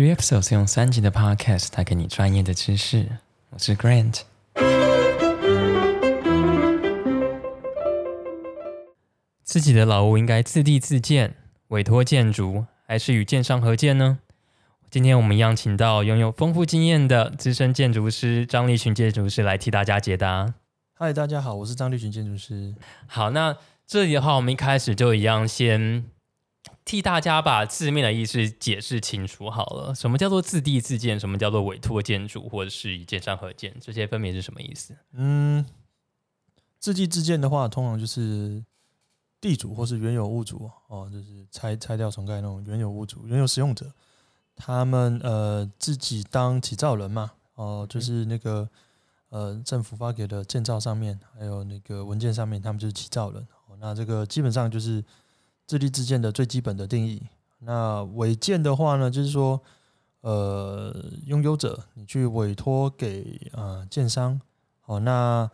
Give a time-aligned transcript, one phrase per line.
[0.00, 3.06] UXO 是用三集的 Podcast 带给你专业的知识。
[3.50, 4.22] 我是 Grant。
[9.42, 11.34] 自己的老屋应该自地自建、
[11.68, 14.20] 委托建筑，还是与建商合建呢？
[14.90, 20.54] 今天我们一样请到拥有丰富经验的资深建筑师张立群建筑师来替大家解答。
[20.94, 22.74] 嗨，大家好，我是张立群建筑师。
[23.06, 23.54] 好，那
[23.86, 26.06] 这里的话，我们一开始就一样先
[26.84, 29.94] 替大家把字面的意思解释清楚好了。
[29.94, 31.20] 什么叫做自地自建？
[31.20, 33.76] 什么叫做委托建筑，或者是以建商合建？
[33.80, 34.96] 这些分别是什么意思？
[35.12, 35.64] 嗯，
[36.78, 38.64] 自地自建的话，通常就是
[39.40, 43.92] 地主或是原有物主哦，就是拆拆掉重盖那种原有物主、原有使用者，
[44.56, 48.68] 他们呃自己当起造人嘛，哦，就是那个
[49.28, 53.46] 呃政府发给的建造上面，还有那个文件上面，他们就是起造人。
[53.68, 55.04] 哦，那这个基本上就是
[55.70, 57.22] 自立自建的最基本的定义。
[57.60, 59.60] 那违建的话呢，就是说
[60.22, 60.92] 呃
[61.26, 64.40] 拥有者你去委托给呃建商，
[64.86, 65.48] 哦，那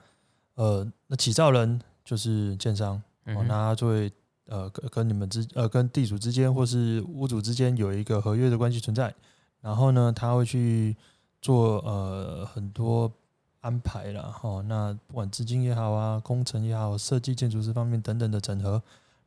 [0.54, 3.02] 呃那起造人就是建商。
[3.26, 4.10] 哦，那他就会
[4.46, 9.14] 呃跟跟你们之呃跟地主之间或是屋主之间有一个合约的关系存在，
[9.60, 10.96] 然后呢，他会去
[11.42, 13.12] 做呃很多
[13.60, 18.80] 安排了哈，那不管资金也好啊，工程也好，设计建筑师方面等等的整合，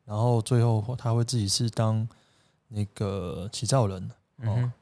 [0.10, 2.10] 然后最后他会自己是当
[2.70, 4.74] 那个起造人哦。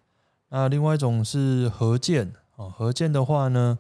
[0.48, 3.78] 那另外一种是合建哦，合建的话呢，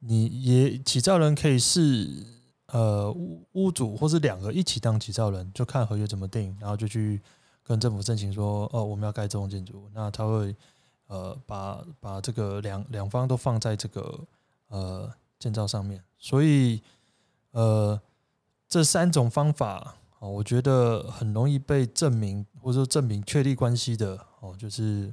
[0.00, 2.36] 你也起造人可以是。
[2.70, 7.18] 呃，屋屋主或是两个一起当起造人，就看合约怎么定，然后就去
[7.62, 10.54] 跟政府申请说，哦，我们要盖这栋建筑，那他会
[11.06, 14.20] 呃把把这个两两方都放在这个
[14.68, 16.82] 呃建造上面，所以
[17.52, 17.98] 呃
[18.68, 25.12] 这三种方法哦，我觉得很容易被证明或者说证明确立关系的哦，就是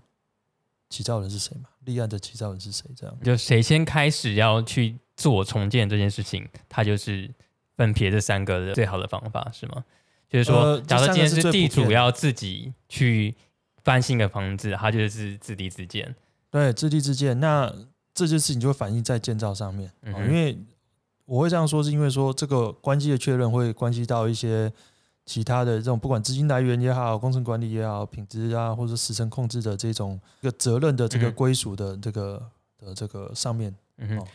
[0.90, 7.30] 起造人是谁嘛，立案的起造人是谁，这样就谁先开始要去做重建这件事情，他就是。
[7.78, 9.84] 分别这三个的最好的方法是吗？
[10.30, 13.36] 就是说，假设今天是地主要自己去
[13.84, 16.16] 翻新的房子，他就是自地自建。
[16.50, 17.70] 对，自地自建，那
[18.14, 19.92] 这件事情就会反映在建造上面。
[20.04, 20.58] 嗯因为
[21.26, 24.72] 我会这样说，是因为说这个关系的确认会关系到一些
[25.26, 33.76] 其他的这种，不管资金来源也好，工程管理也好，品质啊，或者时程控制的这种一个责任的这个归属的这个的这个上面。
[33.98, 34.28] 嗯哼，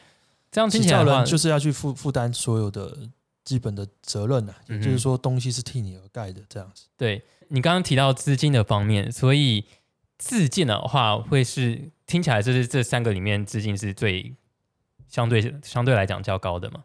[0.51, 2.97] 这样听起来就是要去负负担所有的。
[3.43, 6.85] 基本的责任呢，也就是说，东西是替你而盖的，这样子。
[6.97, 9.65] 对你刚刚提到资金的方面，所以
[10.19, 14.37] 自建的话，会是听起来就是这三个里面资金是最
[15.09, 16.85] 相对相对来讲较高的嘛？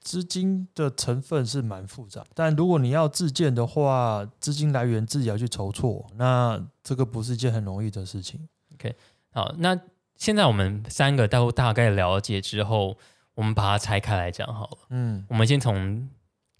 [0.00, 8.48] 资金的成分是蛮复杂，但如果你要自建的话，资金来源自己要去筹措，那这个不是一件很容易的事情。
[8.74, 8.94] OK，
[9.32, 9.78] 好，那
[10.16, 12.96] 现在我们三个都大概了解之后。
[13.34, 14.78] 我们把它拆开来讲好了。
[14.90, 16.06] 嗯，我们先从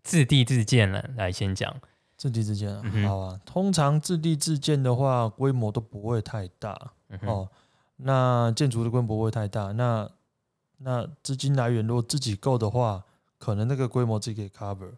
[0.02, 1.74] 自地自建来来先讲
[2.16, 2.74] 自地自建。
[3.06, 6.92] 好啊，通常自地自建的话，规模都不会太大
[7.26, 7.46] 哦。
[7.96, 10.08] 那建筑的规模不会太大，那
[10.78, 13.04] 那资金来源如果自己够的话，
[13.40, 14.92] 可能那个规模自己可以 cover。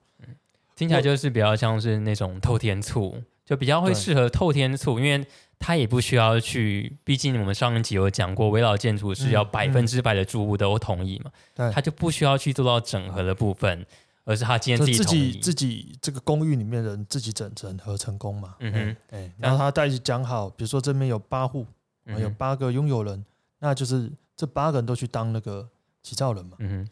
[0.76, 3.14] 听起来就是比较像是那种透天厝，
[3.46, 5.26] 就比较会适合透天厝，因为。
[5.64, 11.30] 它也不需要去，毕竟我们上一集有讲过，围绕建筑是要百分之百的住户都同意嘛，
[11.70, 13.86] 他就不需要去做到整合的部分，
[14.24, 21.64] 而是他今天自己自己自己这个公寓里面的人自己整整合成功嘛，嗯哼，哎，然后他再讲好，比如说这边有八户，
[22.06, 23.24] 有八个拥有人，
[23.60, 25.68] 那就是这八个人都去当那个
[26.02, 26.90] 起造人嘛，嗯哼，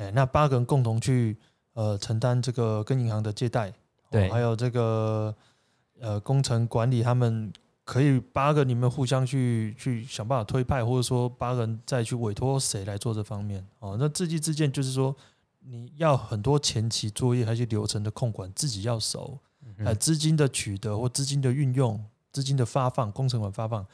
[0.00, 1.36] 哎，那八个人共同去
[1.74, 3.72] 呃承担这个跟银行的借贷，
[4.10, 5.34] 对，还有这个
[6.00, 7.52] 呃工程管理他们。
[7.82, 13.96] 可以八个你们互相去去想办法推派，或者说八个人再去委托谁来做这方面哦。
[13.98, 15.16] 那自己自建就是说
[15.58, 19.36] 你要很多前期作业，还是流程的控管自己要熟，
[19.78, 22.00] 呃，资金的取得或资金的运用、
[22.30, 23.84] 资金的发放、工程款发放，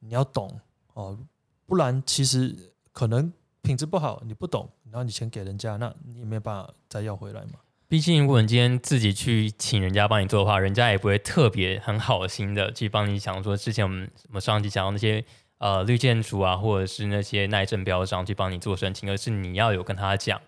[0.00, 0.60] 你要懂
[0.92, 1.18] 哦，
[1.64, 2.54] 不然其实
[2.92, 3.32] 可能
[3.66, 7.58] 品质不好，你不懂，然后你钱给人家，那你也没办法再要回来嘛。
[7.88, 15.24] 毕竟，如果你今天自己去请人家帮你做的话，人家也不会特别很好心的去帮你想说，之前我们我们上集讲到那些
[15.58, 20.40] 呃绿建筑啊，或者是那些耐震标章去帮你做申请，而是你要有跟他讲，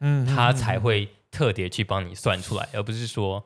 [0.00, 3.44] 嗯，他才会特别去帮你算出来，而不是说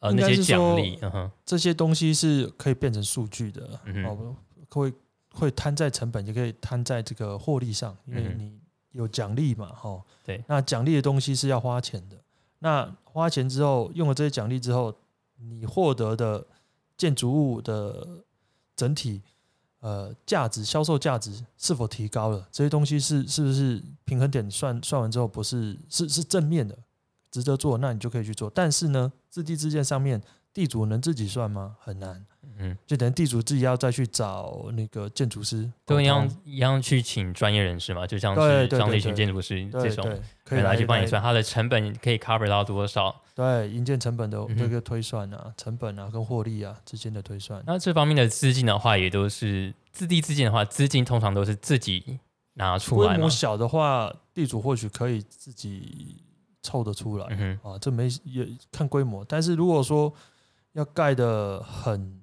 [0.00, 4.36] 呃那些奖励，嗯哼，这些东西是可以变成数据的，嗯哦，
[4.70, 4.92] 会
[5.38, 8.58] 会摊在成本，也可以摊在这个获利上，因为你
[8.92, 12.16] 有奖励嘛，哈，对，那奖励的东西是要花钱的。
[12.60, 14.94] 那花钱之后，用了这些奖励之后，
[15.38, 16.44] 你获得的
[16.96, 18.24] 建筑物的
[18.74, 19.20] 整体，
[19.80, 26.76] 呃呃价值销售价值是否提高了，这些东西是是不是平衡点算算完之后不是是是正面的，
[27.30, 28.50] 值得做，那你就可以去做。
[28.50, 30.20] 但是呢，自地自建上面
[30.56, 31.76] 地主能自己算吗？
[31.78, 32.24] 很难。
[32.58, 40.02] 嗯，就等于地主自己要再去找那个建筑师，都一样一样去请专业人士嘛，就像对是像这群建筑师这种
[40.42, 43.14] 可以人来去帮你算，它的成本可以 cover 到多少？
[43.34, 47.62] 对营建成本的这个推算啊，成本啊跟获利啊之间的推算。
[47.66, 52.18] 那这方面的资金的话，也都是自地自建的话，资金通常都是自己
[52.54, 53.28] 拿出来嘛规模。
[53.28, 56.22] 小的话，地主或许可以自己
[56.62, 59.22] 凑得出来、嗯哼，啊，这没也看规模。
[59.28, 60.10] 但是如果说
[60.76, 62.20] 要盖的很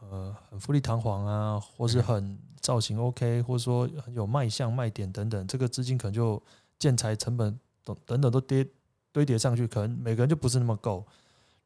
[0.00, 6.42] 呃很富丽堂皇啊，或是嗯很造型 OK，或者说很有卖相卖点等等，这个资金可能就
[6.78, 8.66] 建材成本等等等都跌
[9.12, 11.06] 堆叠上去，可能每个人就不是那么够。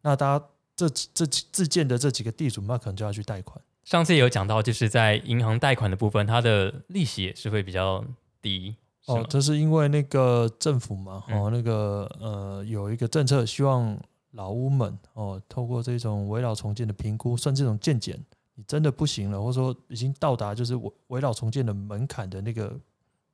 [0.02, 0.44] 那大家
[0.74, 3.62] 这这自建的这几个地主，那可能就要去贷款。
[3.84, 8.04] 上次也有讲到，就是在银行贷款的部分，它的利息也是会比较
[8.42, 8.74] 低。
[9.06, 13.98] 哦这是因为那个政府嘛，嗯哦，那个呃有一个政策，希望
[14.32, 18.18] 老屋们哦，透过这种围绕重建的评估，算这种建检，
[18.54, 22.78] 你真的不行了，或者说已经到达就是围围绕重建的门槛的那个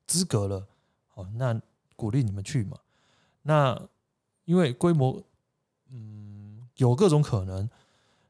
[0.06, 0.67] 资格了，
[1.14, 1.61] 哦，那
[1.96, 2.76] 鼓励你们去嘛。
[3.43, 3.81] 那
[4.44, 5.23] 因为规模，
[5.91, 7.69] 嗯，有各种可能，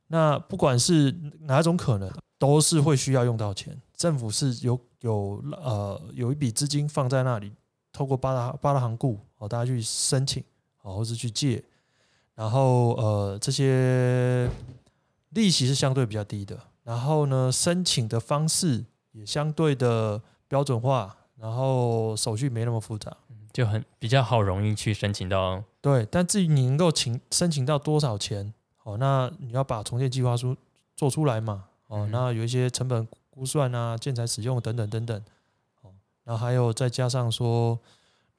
[0.06, 3.80] 那不管是哪种可能，都是会需要用到钱。
[3.96, 7.52] 政府是有有呃有一笔资金放在那里，
[7.92, 10.42] 透过八大八大行库哦，大家去申请
[10.82, 11.62] 哦，或是去借，
[12.34, 14.50] 然后呃这些
[15.30, 23.16] 利息是相对比较低的，然后呢申请的方式也相对的标准化，然后手续没那么复杂。
[23.52, 25.62] 就很比较好，容易去申请到。
[25.80, 28.52] 对，但至于你能够请申请到多少钱，
[28.82, 30.56] 哦，那你要把重建计划书
[30.96, 35.24] 做出来嘛，哦，嗯那有一些成本估算啊、建材使用等等等等，
[35.82, 35.92] 哦，
[36.24, 37.78] 然后还有再加上说，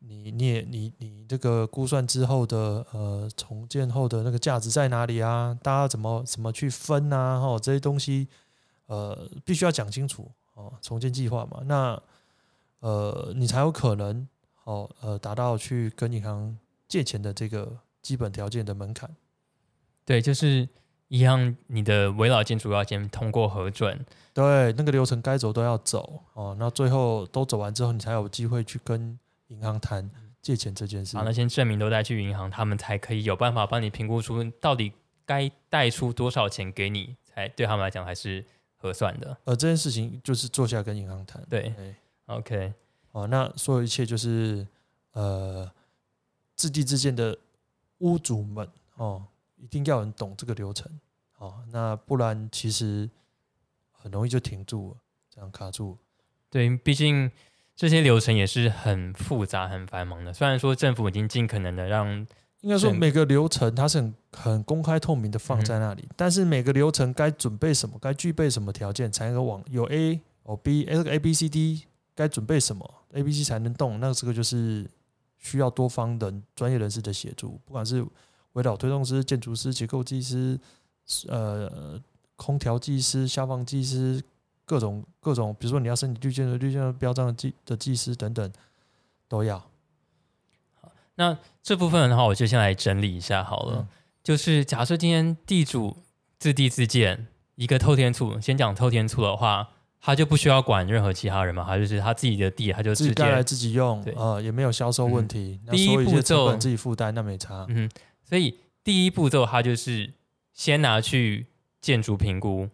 [0.08, 5.58] 你你也你你这个估算之后的呃重建后的那个价值在哪里啊？
[5.64, 7.40] 大家怎么怎么去分啊？
[7.40, 8.28] 哦，这些东西
[8.86, 12.02] 呃必须要讲清楚哦，重建计划嘛，那
[12.80, 14.28] 呃你才有可能
[14.66, 16.56] 哦呃达到去跟银行
[16.88, 19.10] 借钱的这个基本条件的门槛。
[20.06, 20.70] 对，就是
[21.08, 26.56] 一样，你的围绕建筑要先通过核准，对，那个流程该走都要走哦。
[26.60, 29.18] 那最后都走完之后，你才有机会去跟
[29.48, 30.10] 银行谈
[30.42, 31.24] 借钱这件事把，。
[31.24, 34.92] 那些证明都带去银行，他们才可以有办法帮你评估出到底
[35.26, 38.44] 该贷出多少钱给你，才对他们来讲还是
[38.76, 39.38] 合算的。
[39.46, 41.44] 呃，这件事情就是坐下跟银行谈。
[41.50, 41.96] 对哎
[42.26, 42.74] ，OK，
[43.12, 44.68] 哦，那所有一切就是
[45.14, 45.72] 呃，
[46.56, 47.38] 自地自建的
[48.00, 49.26] 屋主们哦，
[49.58, 50.92] 一定要很懂这个流程
[51.38, 53.10] 哦，那不然其实
[53.92, 54.98] 很容易就停住了，
[55.30, 55.98] 这样卡住。
[56.50, 57.32] 对，毕竟
[57.76, 60.34] 这些流程也是很复杂、很繁忙的。
[60.34, 62.26] 虽然说政府已经尽可能的让，
[62.62, 71.84] 应该说每个流程它是很很公开透明的放嗯在那里，但是每个流程该准备什么，该具备什么条件才能够往有 A 有 B，哎这个 A B C D
[72.16, 74.90] 该准备什么，A B C 才能动，那这个就是
[75.38, 78.06] 需要多方的专业人士的协助，不管是
[78.54, 80.58] 围绕推动师、建筑师、结构技师、
[81.28, 82.02] 呃
[82.38, 84.22] 空调技师、消防技师，
[84.66, 88.52] 各种各种，比如说你要申请绿建的绿建的标章的技的技师等等
[89.28, 89.58] 都要。
[90.82, 93.78] 好那这部分的话，我就先来整理一下好了。
[93.80, 93.88] 嗯
[94.26, 95.98] 就是假设今天地主
[96.40, 99.70] 自地自建一个透天厝，先讲透天厝的话，
[100.02, 105.60] 他就不需要管任何其他人嘛，他就是他自己的地，他就直自己盖来自己用对，呃，也没有销售问题。
[105.64, 107.68] 那第一步骤自己负担，那没差。
[107.70, 107.88] 嗯，
[108.28, 110.12] 所以第一步骤他就是
[110.54, 111.46] 先拿去
[111.80, 112.68] 建筑评估，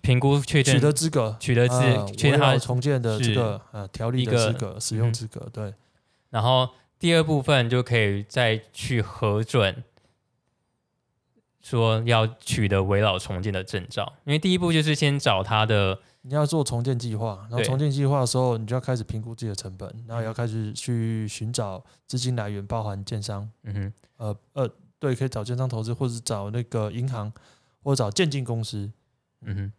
[0.00, 1.74] 评估确定取得资格，取得资
[2.16, 4.98] 确认他重建的这个呃条例的资格、使嗯。
[4.98, 5.74] 用资格，对，
[6.30, 9.82] 然后第二部分就可以再去核准，
[11.60, 14.12] 说要取得围绕重建的证照。
[14.24, 24.70] 因为第一步就是先找他的，你要做重建计划，然后重建计划的时候，你就要开始评估自己的成本，然后也要开始去寻找资金来源，包含建商，嗯哼，呃呃，
[25.00, 27.32] 对，可以找建商投资，或者找那个银行，
[27.82, 28.88] 或者找建进公司。
[29.42, 29.72] 嗯哼，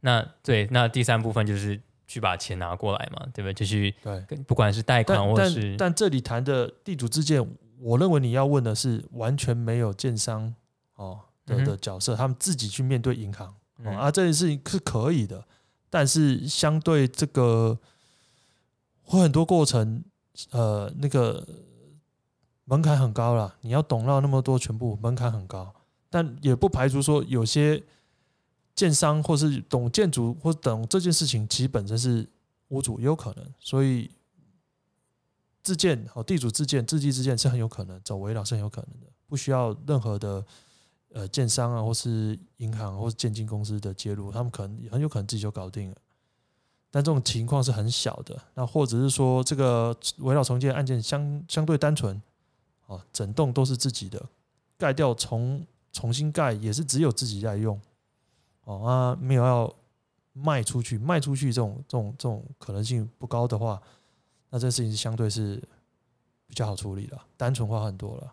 [0.00, 3.54] 那对，那第三部分就是去把钱拿过来嘛，对不对？
[3.54, 7.44] 就去对，不管是贷款但或是但但这里谈的地主之见，
[7.80, 10.54] 我认为你要问的是完全没有建商
[10.94, 13.54] 哦的嗯的角色，他们自己去面对银行。
[13.84, 15.44] 啊，这件事情是可以的，
[15.90, 17.78] 但是相对这个
[19.02, 20.02] 会很多过程，
[20.50, 21.46] 呃，那个
[22.64, 25.74] 门槛很高了，你要懂到那么多全部门槛很高，
[26.08, 27.82] 但也不排除说有些
[28.76, 32.28] 建商或是懂建筑或懂这件事情，其实本身是
[32.68, 34.08] 屋主也有可能，所以
[35.62, 40.44] 自建哦，地主自建、自地自建是很有可能，走围绕是很有可能的，不需要任何的
[41.12, 45.96] 呃建商啊，或是银行或是建金公司的介入，他们可能很有可能自己就搞定了。
[46.90, 52.20] 但这种情况是很小的，那或者是说这个围绕重建案件相相对单纯，
[52.86, 54.24] 哦，整栋都是自己的，
[54.78, 57.78] 盖掉重重新盖也是只有自己在用，
[58.66, 59.74] 哦啊，没有要
[60.32, 63.80] 卖出去，卖出去这种这种这种可能性不高的话，
[64.50, 65.62] 那这事情是相对是
[66.46, 68.32] 比较好处理的，单纯化很多了。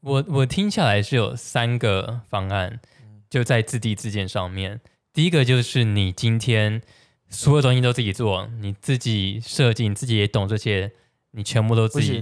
[0.00, 2.80] 我我听下来是有三个方案，
[3.28, 4.80] 就在自地自建上面。
[5.12, 6.80] 第一个就是你今天
[7.28, 10.92] 所有东西都自己做，你自己设计，你自己也懂这些，
[11.32, 12.20] 你全部都自己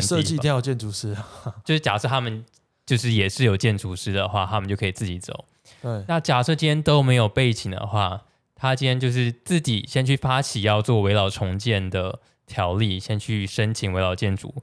[0.00, 1.16] 设计，一定要建筑师。
[1.64, 2.44] 就是假设他们
[2.86, 5.44] 就是也是有建筑师的话，他们就可以自己走。
[5.80, 6.04] 对。
[6.06, 8.22] 那假设今天都没有背景的话，
[8.54, 14.54] 他今天就是自己先去发起要做围绕重建的条例，先去申请围绕建筑，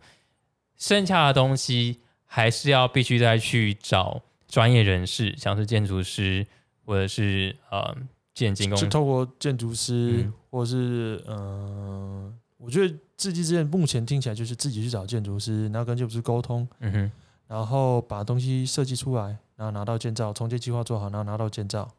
[0.78, 2.00] 剩下的东西。
[2.34, 6.48] 还是要必须再去找专业人士，像是建筑师
[6.86, 7.94] 或者是呃
[8.34, 17.12] 建金工，就透过建筑师，或者是嗯，我觉得自己之前目前听起来就是自己去找建筑师，然后跟建筑师沟通，嗯哼，
[17.52, 21.92] 然后把东西设计出来，然后拿到建造，重建计划做好，然后拿到建造，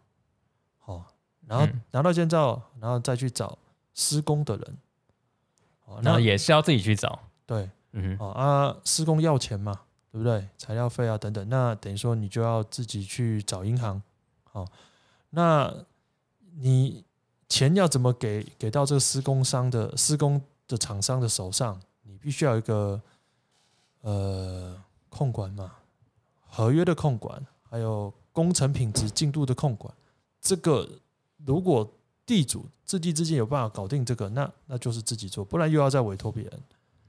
[0.79, 1.05] 好，
[1.47, 3.59] 然后拿到建造，然后再去找
[3.93, 4.79] 施工的人，
[5.85, 9.83] 哦，那也是要自己去找，对，嗯哼，啊，施工要钱嘛。
[10.13, 10.47] 对不对？
[10.59, 14.03] 材料费啊等等，那等于说你就要自己去找银行，
[14.45, 14.67] 好，
[15.31, 15.75] 那
[16.59, 17.03] 你
[17.49, 21.81] 钱要怎么给给到这个施工商的施工的厂商的手上？
[22.03, 23.01] 你必须要一个
[24.03, 24.77] 呃
[25.13, 25.75] 控管嘛，
[26.41, 29.95] 合约的控管，还有工程品质进度的控管。
[30.41, 30.89] 这个
[31.45, 31.89] 如果
[32.27, 36.63] 地主自地之间有办法搞定这个，那那就是自己做，不然又要再委托别人。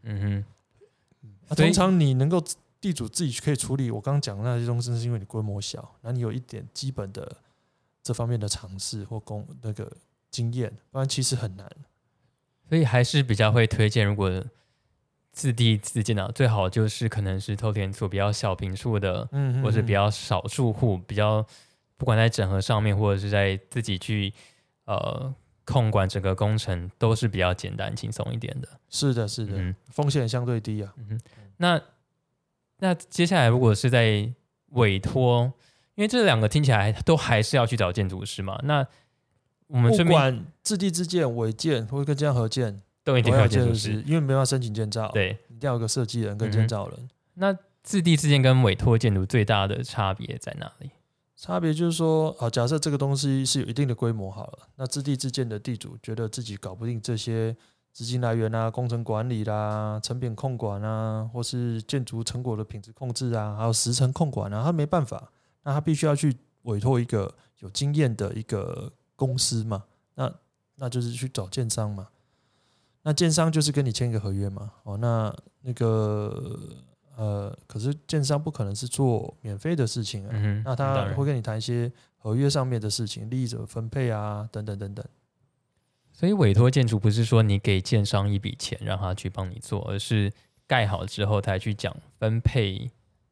[0.03, 2.43] 嗯哼，那通常你能够。
[2.83, 7.38] 地主自己可以处理我刚刚讲的那些东西，是因为你规模小，那你有一点基本的
[8.03, 9.89] 这方面的尝试或工那个
[10.29, 11.65] 经验，不然其实很难。
[12.67, 14.29] 所以还是比较会推荐，如果
[15.34, 21.46] 自地自建的，最好就是可能是透天厝比较小平数的，嗯，或是比较少数户，比较
[21.98, 24.34] 不管在整合上面，或者是在自己去
[24.86, 25.34] 呃
[25.66, 28.70] 控管整个工程，都是比较简单轻松一点的。
[28.90, 30.94] 是的，是的，嗯风险相对低啊。
[30.98, 31.20] 嗯
[31.58, 31.82] 那。
[32.80, 34.30] 那接下来，如果是在
[34.72, 35.54] 委托，
[35.96, 38.60] 因为这两个听起来都还是要去找建筑师嘛。
[38.63, 38.86] 那
[39.68, 45.10] 我们不管自地自建、违建或者跟建商合建，都一定要建筑师，因为没办法申请建造。
[45.12, 47.10] 对，一定要有个设计人跟建造人。
[47.36, 50.91] 那自地自建跟委托建筑最大的差别在哪里？
[51.36, 57.55] 差别就是说，啊，假设这个东西是有一定的规模好了，那自地自建的地主觉得自己搞不定这些。
[57.91, 65.31] 资金来源啊，工程管理啦，成品控管啊，或是建筑成果的品质控制啊，还有时程控管啊，他没办法，
[65.62, 69.83] 那他必须要去委托一个有经验的一个公司嘛，
[70.15, 70.33] 那
[70.77, 72.07] 那就是去找建商嘛，
[73.03, 76.60] 那建商就是跟你签一个合约嘛，哦，那那个
[77.15, 85.05] 呃，可是建商不可能是做免费的事情啊，那他会跟你谈一些合约上面的事情，利益怎么分配啊，等等等等。
[86.13, 90.31] 所以委托建筑不是说你给建商一笔钱让他去帮你做，而是
[90.65, 92.89] 盖好之后才去讲分配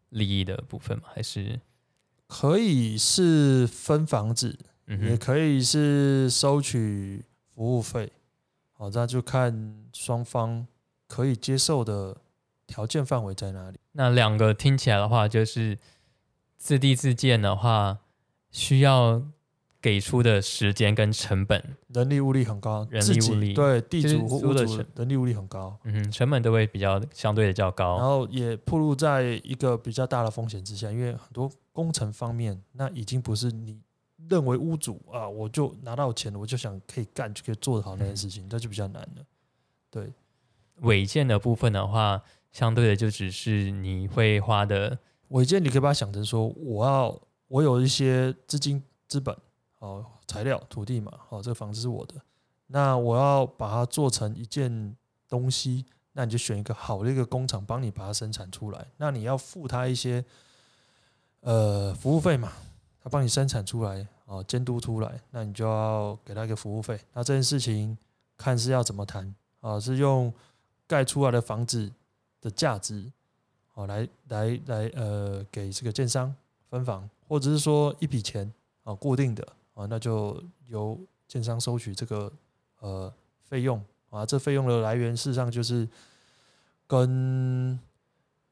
[0.10, 1.04] 利益的部分吗？
[1.14, 1.62] 还是
[2.28, 7.24] 可以是分房子，也可以是收取
[7.54, 8.12] 服务费，
[8.82, 10.66] 好，那就看双方
[11.08, 12.18] 可以接受的
[12.66, 13.80] 条件范围在哪里。
[13.92, 15.78] 那两个听起来的话，就是
[16.58, 18.00] 自地自建的话
[18.50, 19.22] 需要。
[19.84, 33.82] 给出的时间跟成本，人力物力很高，人力物力对地主或屋主人力物力很高，嗯，成本都会比较相对的较高，然后也暴露在一个比较大的风险之下，因为很多工程方面，那已经不是你
[34.30, 39.26] 认为屋主啊，我就拿到钱了，我就想可以干就可以做得好那件事情，那就比较难了。
[39.90, 40.12] 对，
[40.78, 44.98] 违建的部分的话，相对的就只是你会花的
[45.30, 49.36] 违建，你可以把它想成说，我要我有一些资金资本。
[49.80, 52.14] 哦，材料、土地嘛，哦，这个房子是我的，
[52.68, 54.96] 那我要把它做成一件
[55.28, 60.24] 东西，那你就选一个好的一个工厂帮你把它生产出来，那你要付他一些
[61.40, 62.52] 呃服务费嘛，
[63.04, 67.00] 他帮你生产出来，哦，监督出来，那你就要给他一个服务费。
[67.14, 67.98] 那这件事情
[68.38, 69.80] 看是要怎么谈啊？
[69.80, 70.32] 是用
[70.88, 71.92] 盖出来的房子
[72.40, 73.12] 的价值，
[73.74, 76.34] 哦，来来来，呃，给这个建商
[76.70, 77.10] 分房。
[77.28, 78.52] 或者是说一笔钱
[78.84, 79.42] 啊固定的
[79.74, 82.30] 啊，那就由建商收取这个
[82.80, 85.88] 呃费用啊，这费用的来源事实上就是
[86.88, 87.80] 跟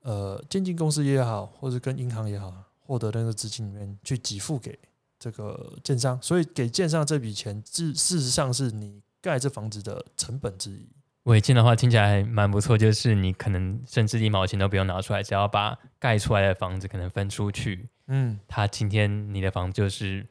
[0.02, 2.54] 呃建金公司也好，或者跟银行也好，
[2.90, 4.78] 获得那个资金里面去给付给
[5.20, 10.90] 这个建商，所以给建商这笔钱，事事实上是你盖这房子的成本之一。
[11.26, 20.26] 违建的话听起来蛮不错，就是你可能甚至一毛钱都不用拿出来，只要把盖出来的房子可能分出去，嗯，他今天你的房子就是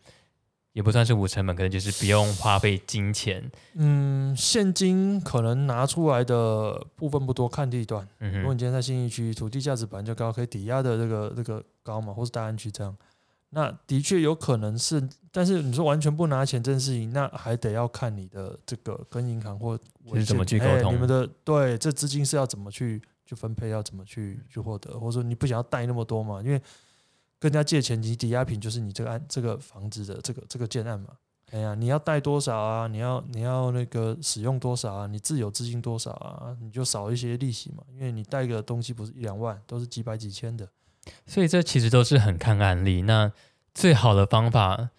[0.78, 3.50] 也不算是无成本，可能就是不用花费金钱。
[3.74, 8.06] 嗯，现金可能拿出来的部分不多，看地段。
[8.20, 12.96] 嗯，如果你今天在新义区，土地价值本来就高，可以抵押的这个这个高嘛，或是大安区这样，
[13.50, 26.40] 那的确有可能是，但是你说完全不拿钱这件事情，那还得要看你的这个跟银行或就是怎么去沟哎通你们的对这资金是要怎么去去分配，要怎么去去获得，或者说你不想要贷那么多嘛？
[26.40, 26.62] 因为
[27.38, 31.10] 跟人家借钱，你抵押品就是你这个案这个房子的这个这个建案嘛。
[31.50, 32.86] 哎呀，你要贷多少啊？
[32.86, 35.06] 你要你要那个使用多少啊？
[35.06, 36.54] 你自有资金多少啊？
[36.60, 40.68] 你就少一些利息嘛，因为你贷个东西不是一两万，都是几百几千的。
[41.24, 43.00] 所以这其实都是很看案例。
[43.00, 43.32] 那
[43.72, 44.90] 最好的方法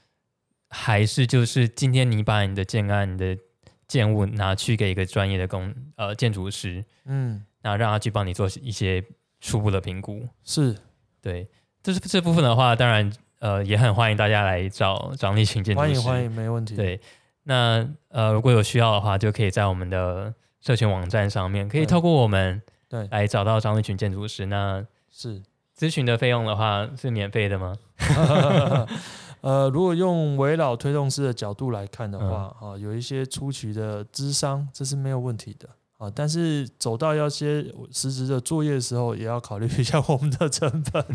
[0.69, 3.38] 还是就是今天你把你的建案、你的
[3.88, 9.05] 建物拿去给一个专业的工呃建筑师，嗯，那让他去帮你做一些
[9.39, 10.27] 初步的评估。
[10.43, 10.75] 是
[11.22, 11.48] 对，
[11.89, 15.88] 这是这部分的话，当然呃也很欢迎大家来找张立群建筑师。
[15.88, 17.01] 欢迎欢迎，没问题。，对，
[17.43, 20.31] 那呃如果有需要的话，就可以在我们的
[20.62, 24.46] 社群网站上面，可以透过我们对来找到张立群建筑师。
[24.46, 25.41] 那是。
[25.75, 27.74] 咨询的费用的话是免费的吗？
[29.39, 35.69] 呃，如果用围绕推动师的角度来看的话，啊，有一些初期的智商，这是没有问题的
[36.00, 36.12] 啊。
[36.15, 41.06] 但是走到要些实质的作业的时候，也要考虑一下我们的成本。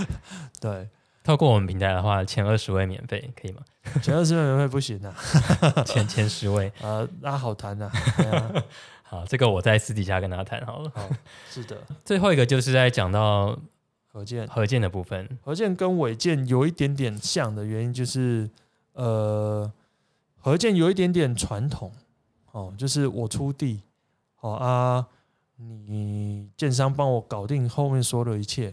[0.58, 0.88] 对，
[1.22, 3.60] 透过我们平台的话，前二十位免费，可以吗？
[4.02, 5.14] 前二十位免费不行啊，
[5.84, 7.90] 前前十位， 啊，那好谈呐。
[9.02, 10.92] 好，这个我在私底下跟他谈好了。
[10.94, 11.08] 好，
[11.50, 13.58] 是的，最后一个就是在讲到
[14.12, 18.50] 合建合建的部分，合建跟违建有一点点像的原因就是，
[18.92, 19.72] 呃，
[20.36, 21.90] 合建有一点点传统，
[22.52, 23.80] 哦，就是我出地，
[24.40, 25.06] 好、啊，
[25.56, 28.72] 你建商帮我搞定后面所有的一切，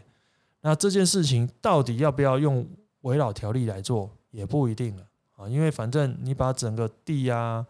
[0.61, 2.67] 那这件事情到底要不要用
[3.01, 5.03] 围绕条例来做，也不一定了
[5.35, 7.65] 啊，因为反正你把整个地呀、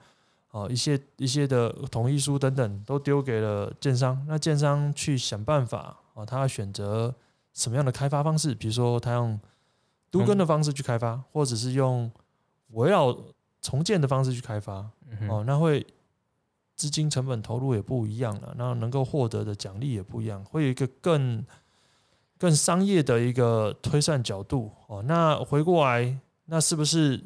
[0.51, 7.15] 啊，一些一些的同意书等等都丢给了建商，那建商去想办法啊，他要选择
[7.53, 9.39] 什么样的开发方式，比如说他用
[10.11, 12.11] 都根的方式去开发，或者是用
[12.71, 13.17] 围绕
[13.61, 14.89] 重建的方式去开发，
[15.29, 15.85] 哦，那会
[16.75, 21.45] 资金成本投入也不一样了，那能够获得的奖励也不一样，会有一个更
[22.37, 25.01] 更商业的一个推算角度哦。
[25.03, 27.23] 那回过来，那是不是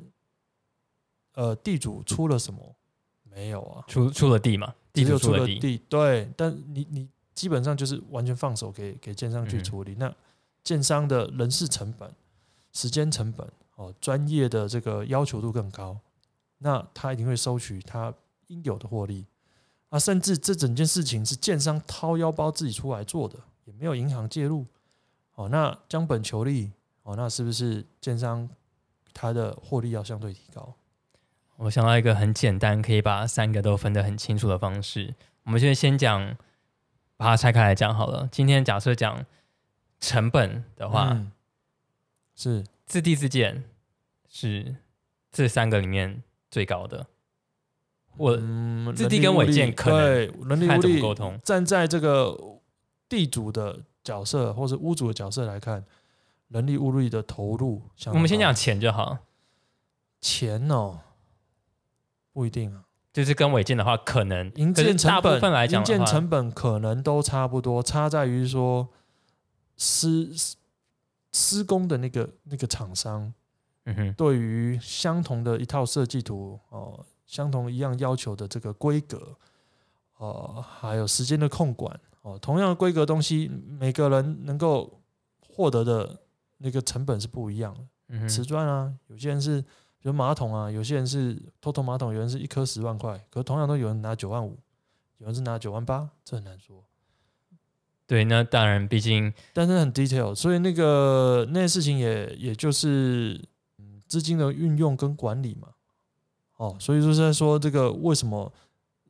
[1.34, 2.76] 呃地主出了什么？
[3.24, 9.96] 没有啊，出出了地嘛，地主出了地，对，但你你基本上就是完全放手给给建商去嗯处理。
[9.96, 10.14] 那
[10.64, 12.12] 建商的人事成本、
[12.74, 15.98] 时间成本哦，专业的这个要求度更高，
[16.58, 18.14] 那他一定会收取他
[18.48, 19.26] 应有的获利
[19.90, 20.00] 啊。
[20.00, 24.66] 甚至这整件事情是建商掏腰包自己出来做的，也没有银行介入
[25.36, 25.50] 哦。
[25.50, 26.72] 那将本求利
[27.04, 28.50] 哦，那是不是建商
[29.14, 30.76] 它的获利要相对提高？
[31.58, 35.14] 我想到一个很简单，可以把三个都分得很清楚的方式。
[35.44, 36.38] 我们就先讲，
[37.18, 38.30] 把它拆开来讲好了。
[38.32, 39.26] 今天假设讲
[40.00, 41.32] 成本的话，嗯
[42.34, 43.66] 是自地自建
[44.30, 44.78] 是
[45.30, 47.06] 这三个里面最高的。
[48.20, 51.40] 我嗯自地跟违建可能对人力看物力怎沟通。
[51.44, 52.38] 站在这个
[53.08, 55.84] 地主的角色或者屋主的角色来看，
[56.50, 59.18] 人力物力的投入我们先讲钱就好，
[60.20, 61.00] 钱哦，
[62.34, 62.84] 不一定啊。
[63.12, 68.88] 就是跟违建的话，可能营建成本来讲营建，成本可能都差不多，差在于说
[69.78, 70.30] 施
[71.32, 73.34] 施工的那个那个厂商
[73.86, 79.38] 嗯哼，对于相同的一套设计图哦，相同一样要求的这个规格，
[80.18, 85.00] 呃，还有时间的控管哦，同样的规格东西，每个人能够
[85.48, 86.20] 获得的
[86.58, 87.82] 那个成本是不一样的。
[88.08, 94.58] 嗯，瓷砖啊，有些人是比如马桶啊，有些人是偷偷马桶，有人是一颗十万块，可同样都有人拿九万五，
[95.20, 96.84] 有人是拿九万八，这很难说。
[98.08, 103.40] 对，那当然，毕竟但是很 detail，所以那个那些事情也也就是
[103.78, 105.68] 嗯资金的运用跟管理嘛。
[106.60, 108.52] 哦，所以就是在说这个为什么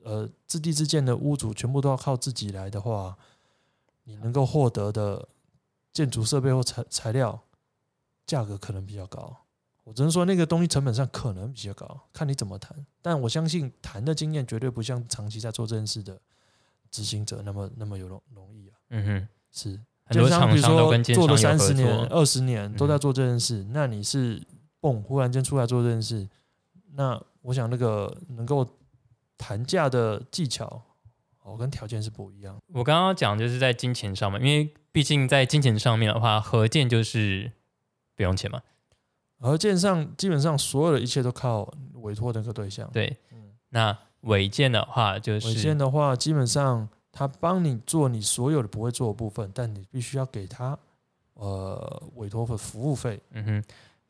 [0.04, 3.18] 呃自地自建的屋主全部都要靠自己来的话，
[4.04, 5.28] 你能够获得的
[5.92, 7.40] 建筑设备或材材料
[8.28, 9.36] 价格可能比较高。
[9.84, 12.86] 我只能说那个东西成本上可能比较高，看你怎么谈。
[13.02, 16.22] 但我相信谈的经验绝对不像长期在做这件事的
[16.92, 18.78] 执行者那么那么有容容易啊。
[18.90, 22.20] 嗯哼，是，很多厂就像比如说商都跟做了三十年、作。
[22.20, 24.40] 二十年都在嗯做这件事，那你是
[24.80, 26.30] 蹦忽然间出来做这件事，
[26.94, 28.68] 那我想那个能够
[29.38, 30.82] 谈价的技巧
[31.42, 32.62] 哦跟条件是不一样的。
[32.74, 37.52] 我刚刚讲就是在金钱上面，因为毕竟在金钱上面的话，合建就是
[38.16, 38.62] 不用钱嘛。
[39.40, 42.90] 合建上基本上所有的一切都靠委托的那个对象。
[42.92, 50.78] 对，嗯，那违建的话就委是建的话，基本上他帮你做你所有的不会做的部分，但你必须要给他
[51.36, 53.22] 呃委托的服务费。
[53.32, 53.64] 嗯哼，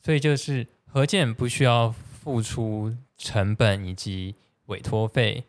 [0.04, 4.34] 所以就是合建不需要付出成本以及
[4.66, 5.44] 委托费，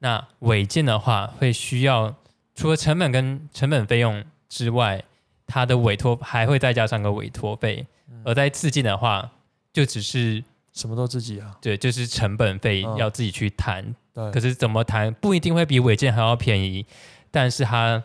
[0.00, 2.12] 那违建的话会需要
[2.56, 5.04] 除了成本跟成本费用之外，
[5.46, 8.22] 它的委托还会再加上个委托费，嗯。
[8.24, 9.30] 而在自建的话
[9.72, 12.96] 就只是什么都自己啊，对，就是成本费嗯。
[12.96, 16.84] 要自己去谈，对，可是怎么谈不一定会比违建还要便宜，
[17.30, 18.02] 但是它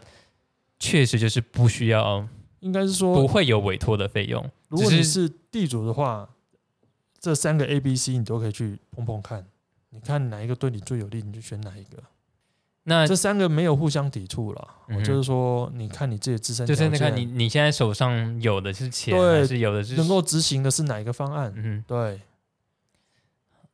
[0.78, 2.28] 确实就是不需要
[2.60, 4.43] 应该是说不，会有委托的费用。
[4.67, 6.28] 如果你是地主的话，
[7.28, 9.46] 这三个 A、B、C 你都可以去碰碰看，
[9.90, 12.02] 你看哪一个对你最有利，你就选哪一个。
[12.84, 14.68] 那这三个没有互相抵触了，
[15.04, 21.54] 就是说，你看你自己自身就是那看你你现在手上有的是钱，对有的是能够执行的是哪一个方案。
[21.58, 22.22] 嗯，对，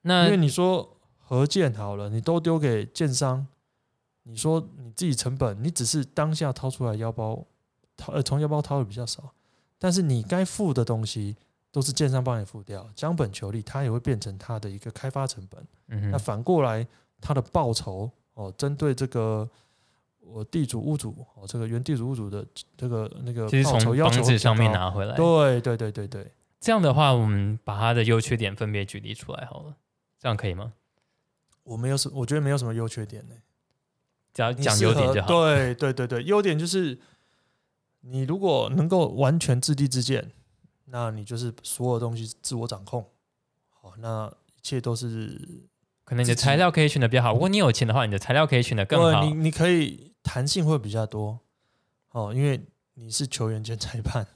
[0.01, 3.45] 那因为你说合建好了，你都丢给建商，
[4.23, 7.45] 你说你自己成本，你只是当下掏出来腰包，
[7.95, 9.31] 掏呃从腰包掏的比较少，
[9.77, 11.35] 但是你该付的东西
[11.73, 15.67] 都是建商帮你付掉，将本求利，它也会变成它的一个开发成本。
[16.11, 16.87] 那反过来，
[17.19, 19.49] 它的报酬哦，针对这个
[20.19, 22.45] 我地主屋主哦，这个原地主屋主的
[22.77, 24.71] 这个那个其实报酬从房子上面。
[24.71, 25.15] 拿回来。
[25.15, 29.75] 对对对对对，这样的话，我们把它的优缺点分别举例出来好了，
[30.19, 30.73] 这样可以吗？
[31.63, 33.35] 我没有什，我觉得没有什么优缺点呢、
[34.31, 35.27] 只要讲优点就好。
[35.27, 36.99] 对对对对，优点就是
[38.01, 40.31] 你如果能够完全自立自建，
[40.85, 43.05] 那你就是所有东西自我掌控。
[43.69, 45.69] 好，那一切都是
[46.03, 47.33] 可能你的材料可以选的比较好。
[47.33, 49.23] 如果你有钱的话，你的材料可以选的更好。
[49.23, 51.39] 你你可以弹性会比较多
[52.11, 52.61] 哦，因为
[52.93, 54.27] 你是球员兼裁判。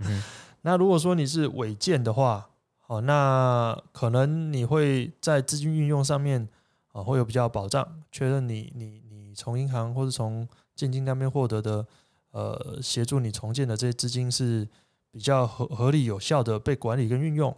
[0.62, 2.50] 那如果说你是违建的话，
[2.86, 6.42] 哦，那可能你会在资金运用上面
[6.88, 11.86] 啊、哦、会有比较保障，确认你你你从银行或者从建金那边获得的
[12.32, 14.68] 呃协助你重建的这些资金是
[15.10, 17.50] 比较合合理有效的被管理跟运用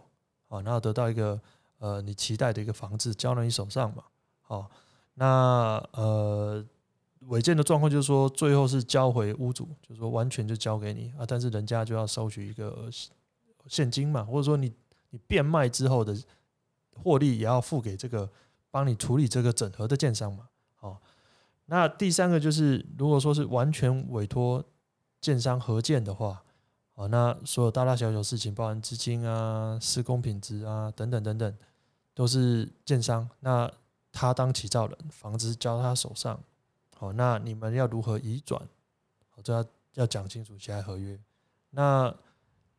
[0.47, 1.39] 啊，然后得到一个
[1.77, 4.03] 呃你期待的一个房子交到你手上嘛，
[4.41, 4.69] 好、
[5.15, 6.65] 那呃
[7.27, 12.89] 违建的状况就是说最后是交回屋主，就是说完全就交给你啊，但是人家就要收取一个
[13.67, 14.73] 现金嘛，或者说你
[15.11, 16.13] 你变卖之后的
[17.01, 18.29] 获利也要付给这个
[18.69, 20.49] 帮你处理这个整合的建商嘛。
[20.81, 20.97] 哦，
[21.67, 24.61] 那第三个就是如果说是完全委托
[25.21, 26.42] 建商合建的话，
[26.95, 31.57] 哦，那所有大大小小事情，包含资金啊、施工品质啊等等等等，
[32.13, 33.71] 都是建商那
[34.11, 36.39] 他当起造人，房子交他手上。
[36.95, 38.61] 好，那你们要如何移转？
[39.31, 41.19] 好，这要要讲清楚其他合约。
[41.71, 42.13] 那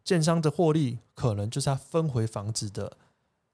[0.05, 2.96] 建商的获利可能就是他分回房子的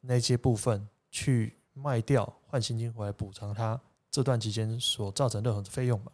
[0.03, 6.13] 那些部分去卖掉，换现金回来补偿他这段期间所造成任何的费用嘛。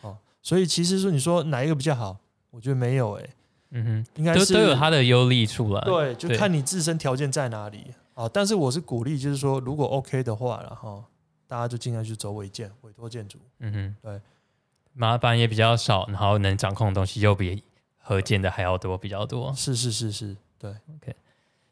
[0.00, 2.18] 哦，所以其实说你说哪一个比较好，
[2.50, 3.30] 我觉得没有诶、
[3.76, 5.80] 嗯哼，应该是都都有它的优利处了。
[5.82, 8.28] 对，就看你自身条件在哪里啊。
[8.32, 11.04] 但是我是鼓励，就是说如果 OK 的话，然后
[11.48, 13.38] 大家就尽量去走委建、委托建筑。
[13.58, 14.20] 嗯哼，对，
[14.92, 17.62] 麻烦也比较少，然后能掌控的东西又比
[17.98, 19.52] 合建的还要多，比较多。
[19.56, 21.14] 是是是是，对，OK。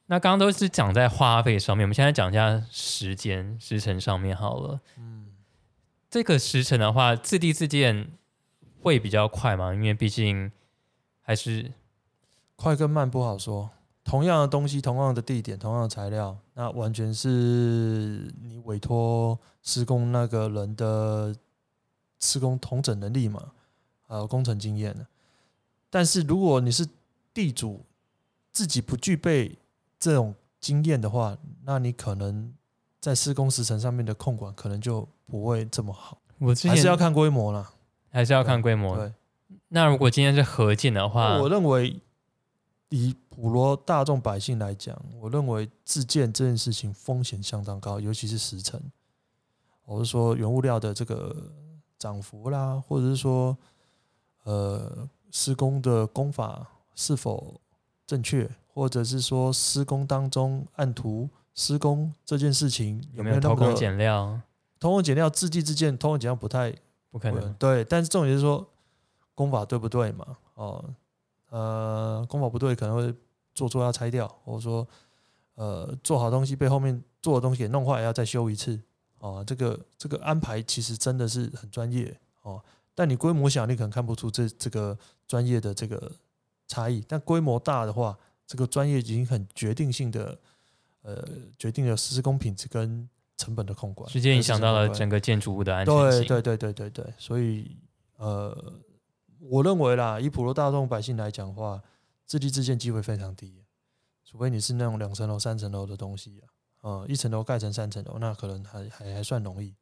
[0.07, 4.81] 那刚刚都是讲在花费上面，我们现在讲一下时间时辰上面好了。
[4.99, 5.29] 嗯，
[6.11, 8.11] 这个时辰的话，自地自建
[8.81, 9.73] 会比较快嘛？
[9.73, 10.51] 因为毕竟
[11.23, 11.71] 还是
[12.57, 13.71] 快跟慢不好说。
[14.05, 21.35] 同样的东西，同样的地点，同样的材料，那完全是你委托施工那个人的
[22.19, 23.53] 施工同整能力嘛，
[24.09, 25.07] 还有工程经验。
[25.88, 26.85] 但是如果你是
[27.33, 27.85] 地主，
[28.51, 29.57] 自己不具备
[30.01, 32.53] 这种经验的话，那你可能
[33.01, 37.71] 在施工时程上面的控管可能就不会这么好，我还是要看规模啦。
[38.11, 38.97] 还是要看规模。
[38.97, 39.12] 对，
[39.69, 42.01] 那如果今天是合建的话，我认为
[42.93, 48.79] 以普罗大众百姓来讲，我认为自建这件事情风险相当高，尤其是时程。
[49.87, 51.35] 我是说原物料的这个
[51.99, 53.57] 涨幅啦，或者是说
[54.45, 57.59] 呃施工的工法是否
[58.07, 64.39] 正确，或者是说施工当中按图施工这件事情有没有偷工减料？
[64.79, 65.31] 偷工减料？
[65.31, 66.75] 字迹之间偷工减料不太
[67.11, 67.55] 不可能。
[67.55, 68.69] 对，但是重点是说
[69.35, 70.37] 工法对不对嘛？
[70.55, 70.85] 哦，
[71.53, 73.15] 呃，功法不对可能会
[73.55, 74.88] 做错要拆掉，或者说
[75.55, 78.81] 呃做好东西被后面做的东西给弄坏要再修一次。
[79.19, 82.61] 哦，这个这个安排其实真的是很专业哦。
[82.95, 86.11] 但你规模小，你可能看不出这这个专业的这个
[86.67, 87.05] 差异。
[87.07, 90.38] 但规模大的话，这个专业已经很决定性的
[91.03, 91.23] 呃
[91.59, 96.21] 决定了施工品质跟成本的控管，直接影响到了整个建筑物的安全性。
[96.27, 97.77] 对对对对对对，所以
[98.17, 98.57] 呃，
[99.49, 101.83] 我认为啦，以普罗大众百姓来讲的话，
[102.25, 103.65] 自立自建机会非常低，
[104.25, 106.47] 除非你是那种两层楼、三层楼的东西啊，
[106.83, 109.75] 呃，一层楼盖成三层楼，那可能还还还算容易。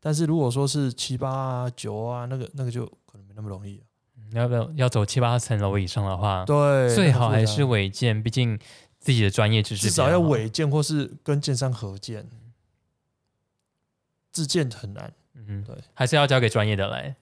[0.00, 3.84] 但是如果说是七八啊、九啊，那个那个就可能没那么容易了。
[4.32, 8.58] 要不要要走七八层楼以上的话，对，最好还是违建，毕竟
[9.00, 10.20] 自己的专业知识至少要。
[10.20, 12.28] 违建或是跟建商合建，
[14.30, 15.12] 自建很难。
[15.34, 17.16] 嗯哼，对，还是要交给专业的来。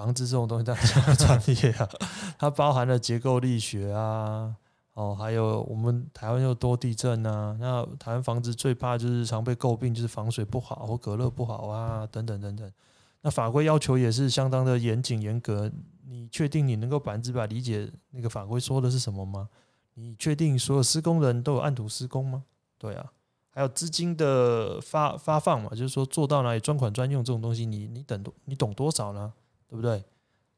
[0.00, 1.86] 房子这种东西当然讲专业啊，
[2.38, 4.56] 它包含了结构力学啊，
[4.94, 12.72] 哦，还有我们台湾又多地震啊，那台湾房子最怕就是常被诟病就是防水不好或隔热不好啊，等等等等。
[13.20, 15.70] 那法规要求也是相当的严谨严格，
[16.08, 19.50] 你确定你能够百分之百理解那个法规说的是什么吗？
[19.92, 22.44] 你确定所有施工人都有按图施工吗？
[22.78, 23.12] 对啊，
[23.50, 29.30] 还有资金的发发放嘛，就是说做到哪里专款专用这种东西你，你等多你懂多少呢？
[29.70, 30.04] 对不对？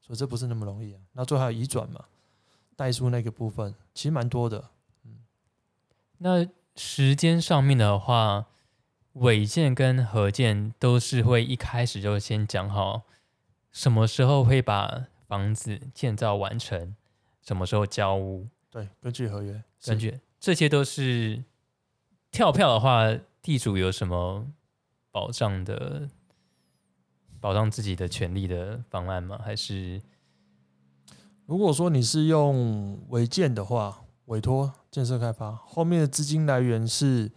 [0.01, 0.99] 所以这不是那么容易啊。
[1.13, 2.03] 那最后还有移转嘛，
[2.75, 4.71] 代数那个部分其实蛮多的。
[5.05, 5.19] 嗯
[6.17, 6.45] 那
[6.75, 8.47] 时间上面的话，
[9.13, 13.03] 违建跟合建都是会一开始就先讲好，
[13.71, 16.95] 什么时候会把房子建造完成，
[17.43, 21.43] 什么时候交屋，对，根据合约，根据这些都是
[22.31, 24.47] 跳票的话，地主有什么
[25.11, 26.09] 保障的？
[27.43, 29.37] 保障自己的权利的方案吗？
[29.43, 30.01] 还是
[31.45, 37.29] 如果说你是用违建的话，委托建设开发，后面的资金来源是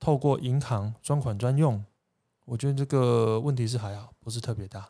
[0.00, 1.84] 透过银行专款专用，
[2.46, 4.88] 我觉得这个问题是还好，不是特别大。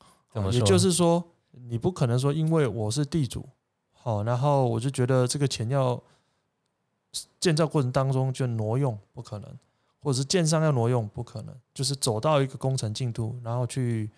[0.00, 0.66] 也怎么说？
[0.66, 3.46] 就是说，你不可能说因为我是地主，
[3.92, 6.02] 好，然后我就觉得这个钱要
[7.38, 9.58] 建造过程当中就挪用，不可能，
[10.06, 14.08] 或者是建商要挪用，不可能，就是走到一个工程进度，然后去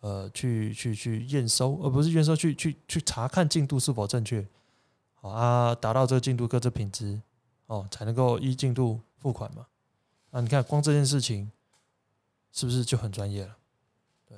[0.00, 4.46] 呃去去去验收，而不是验收，去去去查看进度是否正确，
[5.14, 7.18] 好啊，达到这个进度各自品质，
[7.64, 9.64] 哦，才能够依进度付款嘛。
[10.32, 11.50] 那你看光这件事情
[12.52, 13.56] 是不是就很专业了？
[14.28, 14.36] 对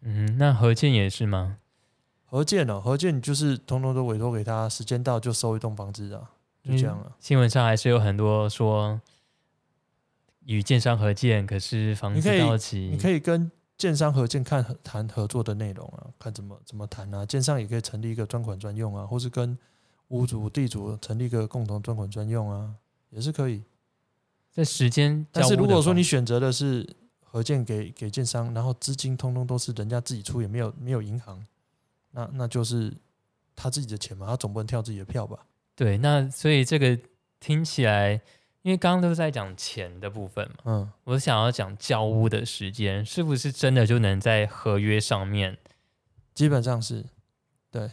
[0.00, 1.58] 嗯，那何建也是吗？
[2.24, 6.30] 何建哦，何建就是通通都委托给他，时间到就收一栋房子啊，
[6.62, 7.14] 就这样了。
[7.20, 8.98] 新闻上还是有很多说
[10.50, 17.24] 与建商合建，可是房子你可以到期，你可以跟建商合建看合谈合作的内容啊，看怎么怎么谈啊。
[17.24, 19.56] 建商也可以成立一个专款专用啊，或是跟
[20.08, 22.74] 屋主、地主成立一个共同专款专用啊，
[23.10, 23.62] 也是可以。
[24.50, 26.84] 在时间但是如果说你选择的是
[27.22, 31.40] 合建给给建商，然后资金通通都是人家自己出，也没有没有银行，
[32.10, 32.92] 那那就是
[33.54, 35.46] 他自己的钱嘛，他总不能跳自己的票吧？
[35.76, 36.98] 对，那所以这个
[37.38, 38.20] 听起来，
[38.62, 45.56] 因为刚刚都是在讲钱的部分嘛，嗯，我想要讲交屋的时间，是不是真的就能在合约上面？
[46.34, 47.06] 基本上是
[47.70, 47.90] 对。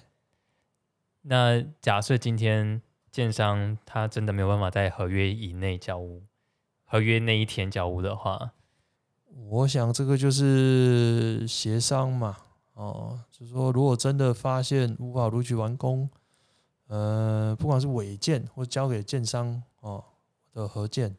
[1.21, 6.23] 那假设今天建商他真的没有办法在合约以内交屋，
[6.85, 8.51] 合约那一天交屋的话，
[9.49, 12.37] 我想这个就是协商嘛，
[12.73, 16.09] 哦，就是说如果真的发现无法如期完工，
[16.87, 20.03] 呃，不管是违建或交给建商哦
[20.61, 21.15] 的合建，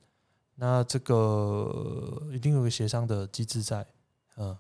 [0.56, 3.86] 那这个一定有个协商的机制在，
[4.36, 4.56] 嗯，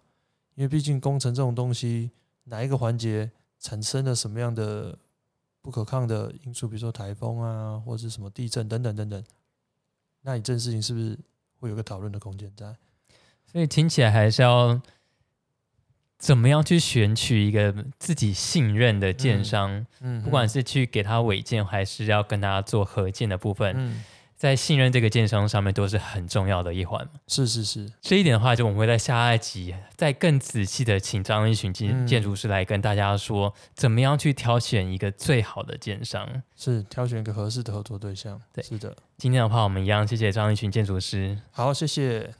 [0.54, 2.10] 因为毕竟工程这种东西，
[2.44, 4.96] 哪一个环节产生了什么样的
[5.60, 9.24] 不可抗的因素，比如说台风啊，或者是什么地震等等等等，
[10.22, 11.18] 那你这件事情是不是
[11.58, 12.76] 会有个讨论的空间在？
[13.50, 14.80] 所以听起来还是要
[16.18, 24.04] 怎么样去选取一个自己信任的建商，嗯，不管是去给他违建，还是要跟他做合建的部分，嗯，
[24.38, 27.20] 在信任这个建商上面都是很重要的一环嘛。
[27.26, 36.26] 是是是，这一点的话，就我们会在下一集再更仔细的请张一群建嗯建筑师来跟大家说，怎么样去挑选一个最好的建商。
[36.56, 38.40] 是挑选一个合适的合作对象。
[38.54, 38.96] 对是的。
[39.16, 41.36] 今天的话，我们一样谢谢张一群建筑师。
[41.50, 42.32] 好，谢谢。